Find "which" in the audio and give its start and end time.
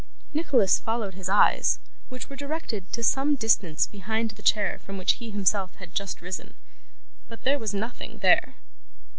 2.09-2.27, 4.97-5.19